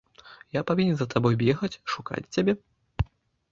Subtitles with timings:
[0.59, 2.59] Я павінен за табой бегаць, шукаць цябе.